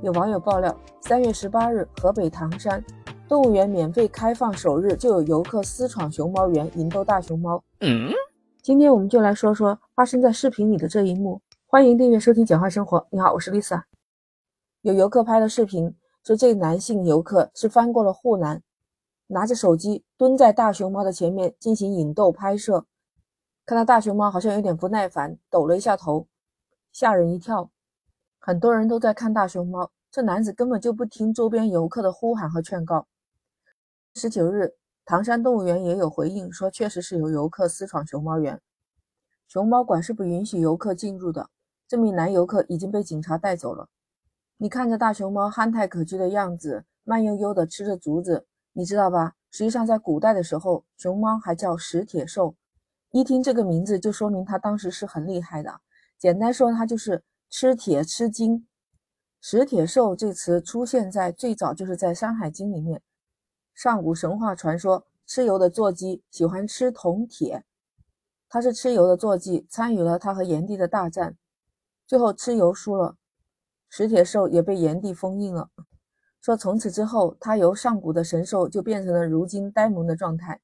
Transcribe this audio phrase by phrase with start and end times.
[0.00, 2.82] 有网友爆料，三月十八日，河北唐山
[3.28, 7.60] 动物园免费开放首日，就有游客私闯熊猫园引逗大熊猫。
[7.80, 8.08] 嗯，
[8.62, 11.40] 今天我们就来说说发生在视频里的这一幕。
[11.66, 13.04] 欢迎订阅收听简化生活。
[13.10, 13.82] 你好，我是 Lisa。
[14.82, 18.62] 有游客拍了视频，说这男性游客是翻过了护栏，
[19.26, 22.84] 拿着手机蹲在大熊猫的前面进行引逗拍摄。
[23.66, 26.28] 看到大熊猫好像有点不耐烦，抖了一下头，
[26.92, 27.68] 吓人一跳。
[28.40, 33.06] 很多人都在看大熊猫，这男子根本就不听周边游客的呼喊和劝告。
[34.14, 34.74] 十九日，
[35.04, 38.60] 唐山动物园也有回应说，确实是有游客私闯熊猫园，
[39.48, 41.50] 熊猫馆是不允许游客进入的。
[41.86, 43.88] 这名男游客已经被警察带走了。
[44.56, 49.34] 你看着大熊猫憨态可掬的样子，慢悠悠地吃着竹子，你知道吧？
[49.50, 52.54] 实际上，在古代的时候，熊猫还叫食铁兽，
[53.10, 55.80] 一听这个名字就说明它当时是很厉害的。
[56.18, 57.22] 简单说，它就是。
[57.50, 58.66] 吃铁吃金，
[59.40, 63.00] 食铁兽这词出现在最早就是在《山海经》里面。
[63.74, 67.64] 上古神话传说，蚩尤的坐骑喜欢吃铜铁，
[68.50, 71.38] 他是蚩尤的坐骑，参与了他和炎帝的大战，
[72.06, 73.16] 最后蚩尤输了，
[73.88, 75.70] 食铁兽也被炎帝封印了。
[76.42, 80.60] 说从此之后，他由上古的神兽就变成了如今呆萌的状态。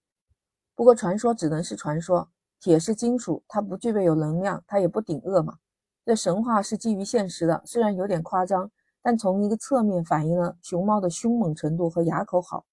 [0.74, 5.58] 不过传说只能是传说，铁是金属，它不具备有能量，它也不顶饿嘛。
[6.05, 8.70] 这神话是基于现实的，虽然有点夸张，
[9.02, 12.66] 但从一个侧面反映了熊猫的凶猛程度和牙口好。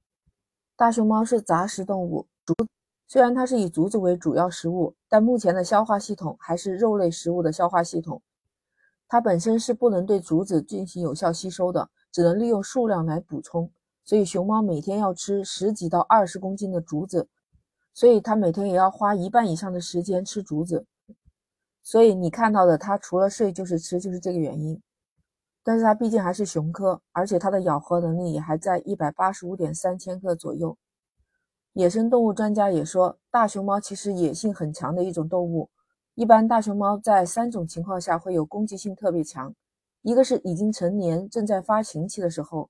[0.76, 2.54] 大熊猫是杂食动物，竹
[3.08, 8.22] 虽然它是以竹子为主要食物，但目前的消化系统还是肉类食物的消化系统，
[9.08, 13.72] 它本身是不能对竹子进行有效吸收的，只能利用数量来补充。
[14.04, 17.30] 所以熊猫每天要吃十几到二十公斤的竹子，
[17.94, 20.86] 所以它每天也要花一半以上的时间吃竹子。
[21.84, 24.82] 所以你看到的它除了睡就是吃，就是这个原因。
[25.64, 30.78] 但是它毕竟还是熊科，而且它的咬合能力也还在一百八十五点三千克左右。
[31.74, 35.70] 野生动物专家也说，大熊猫其实野性很强的一种动物。
[36.16, 39.54] 一般大熊猫在三种情况下会有攻击性特别强：
[40.02, 42.70] 一个是已经成年正在发情期的时候；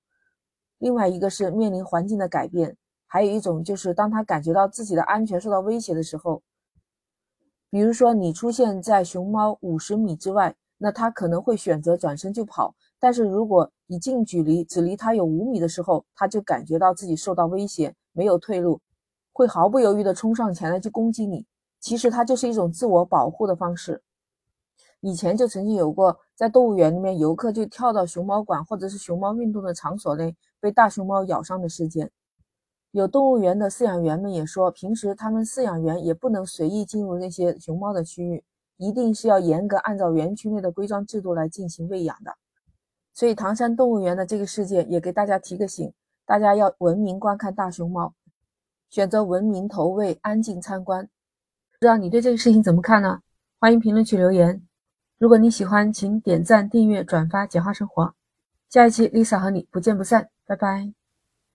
[0.78, 2.74] 另外一个是面临环境的改变；
[3.08, 6.44] 还有一种就是当它感觉到自己的安全受到威胁的时候。
[7.72, 18.82] 比如说，你出现在熊猫五十米之外，那它可能会选择转身就跑；但是如果你近距离只离它有五米的时候，它就感觉到自己受到威胁，没有退路，
[19.32, 21.46] 会毫不犹豫地冲上前来去攻击你。
[21.80, 24.04] 其实它就是一种自我保护的方式。
[25.00, 32.12] 以前就曾经有过，在动物园里面，游客就跳到熊猫馆或者是熊猫运动的场所内，被大熊猫咬伤的事件。
[32.92, 38.44] 有动物园的饲养员们也说，平时他们饲养员也不能随意进入那些熊猫的区域，
[38.76, 42.36] 一定是要严格按照园区内的规章制度来进行喂养的。
[43.14, 45.94] 所以唐山动物园的这个事件也给大家提个醒，
[46.26, 48.14] 大家要文明观看大熊猫，
[48.90, 51.06] 选择文明投喂，安静参观。
[51.06, 53.22] 不知道你对这个事情怎么看呢？
[53.60, 54.62] 欢迎评论区留言。
[55.18, 58.14] 如果你喜欢，请点赞、订阅、转发，简化生活。
[58.70, 61.01] 下一期 Lisa 和你不见不散，拜拜。